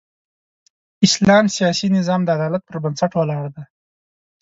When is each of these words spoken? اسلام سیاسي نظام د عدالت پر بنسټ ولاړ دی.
اسلام 1.07 1.45
سیاسي 1.57 1.87
نظام 1.97 2.21
د 2.23 2.29
عدالت 2.37 2.61
پر 2.67 2.77
بنسټ 2.83 3.11
ولاړ 3.15 3.43
دی. 3.55 3.63